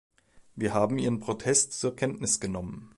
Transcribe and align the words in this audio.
Wir 0.55 0.73
haben 0.73 0.97
Ihren 0.97 1.19
Protest 1.19 1.73
zur 1.79 1.95
Kenntnis 1.95 2.39
genommen. 2.39 2.89